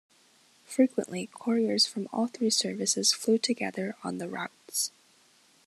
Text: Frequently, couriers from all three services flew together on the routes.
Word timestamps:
Frequently, 0.65 1.29
couriers 1.31 1.85
from 1.85 2.07
all 2.11 2.25
three 2.25 2.49
services 2.49 3.13
flew 3.13 3.37
together 3.37 3.95
on 4.03 4.17
the 4.17 4.27
routes. 4.27 4.89